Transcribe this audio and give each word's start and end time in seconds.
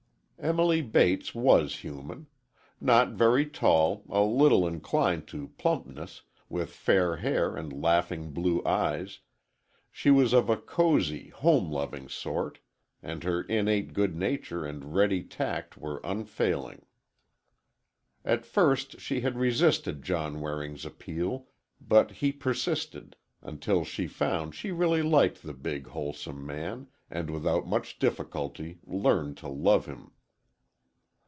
Emily 0.43 0.81
Bates 0.81 1.35
was 1.35 1.81
human. 1.81 2.25
Not 2.79 3.09
very 3.11 3.45
tall, 3.45 4.03
a 4.09 4.23
little 4.23 4.65
inclined 4.65 5.27
to 5.27 5.49
plumpness, 5.49 6.23
with 6.49 6.71
fair 6.71 7.17
hair 7.17 7.55
and 7.55 7.71
laughing 7.71 8.31
blue 8.31 8.59
eyes, 8.65 9.19
she 9.91 10.09
was 10.09 10.33
of 10.33 10.49
a 10.49 10.57
cozy, 10.57 11.29
home 11.29 11.69
loving 11.69 12.09
sort, 12.09 12.57
and 13.03 13.23
her 13.23 13.43
innate 13.43 13.93
good 13.93 14.15
nature 14.15 14.65
and 14.65 14.95
ready 14.95 15.21
tact 15.21 15.77
were 15.77 16.01
unfailing. 16.03 16.87
At 18.25 18.43
first 18.43 18.99
she 18.99 19.21
had 19.21 19.37
resisted 19.37 20.01
John 20.01 20.41
Waring's 20.41 20.87
appeal, 20.87 21.49
but 21.79 22.13
he 22.13 22.31
persisted, 22.31 23.15
until 23.43 23.85
she 23.85 24.07
found 24.07 24.55
she 24.55 24.71
really 24.71 25.03
liked 25.03 25.43
the 25.43 25.53
big, 25.53 25.85
wholesome 25.89 26.43
man, 26.43 26.87
and 27.11 27.29
without 27.29 27.67
much 27.67 27.99
difficulty 27.99 28.79
learned 28.83 29.37
to 29.37 29.47
love 29.47 29.85
him. 29.85 30.13